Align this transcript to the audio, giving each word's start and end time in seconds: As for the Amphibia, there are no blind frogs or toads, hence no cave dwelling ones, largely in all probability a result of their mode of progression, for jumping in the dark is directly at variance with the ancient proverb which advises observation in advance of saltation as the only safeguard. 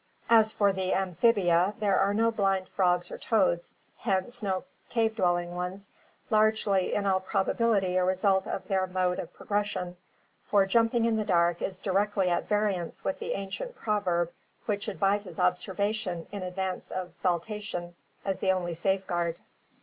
As 0.31 0.51
for 0.51 0.73
the 0.73 0.95
Amphibia, 0.95 1.75
there 1.79 1.99
are 1.99 2.11
no 2.15 2.31
blind 2.31 2.67
frogs 2.69 3.11
or 3.11 3.19
toads, 3.19 3.75
hence 3.99 4.41
no 4.41 4.63
cave 4.89 5.15
dwelling 5.15 5.53
ones, 5.53 5.91
largely 6.31 6.95
in 6.95 7.05
all 7.05 7.19
probability 7.19 7.97
a 7.97 8.03
result 8.03 8.47
of 8.47 8.67
their 8.67 8.87
mode 8.87 9.19
of 9.19 9.31
progression, 9.31 9.97
for 10.43 10.65
jumping 10.65 11.05
in 11.05 11.17
the 11.17 11.23
dark 11.23 11.61
is 11.61 11.77
directly 11.77 12.29
at 12.31 12.47
variance 12.49 13.03
with 13.03 13.19
the 13.19 13.33
ancient 13.33 13.75
proverb 13.75 14.31
which 14.65 14.89
advises 14.89 15.39
observation 15.39 16.25
in 16.31 16.41
advance 16.41 16.89
of 16.89 17.13
saltation 17.13 17.93
as 18.25 18.39
the 18.39 18.51
only 18.51 18.73
safeguard. 18.73 19.37